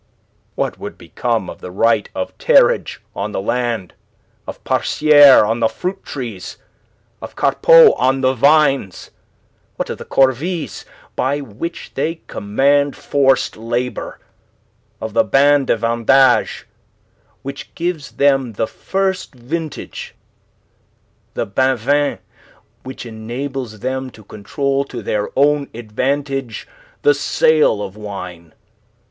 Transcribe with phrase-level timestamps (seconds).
[0.55, 3.93] "What would become of the right of terrage on the land,
[4.47, 6.57] of parciere on the fruit trees,
[7.21, 9.11] of carpot on the vines?
[9.75, 10.85] What of the corvees
[11.15, 14.17] by which they command forced labour,
[14.99, 16.63] of the ban de vendage,
[17.43, 20.15] which gives them the first vintage,
[21.35, 22.17] the banvin
[22.81, 26.67] which enables them to control to their own advantage
[27.03, 28.55] the sale of wine?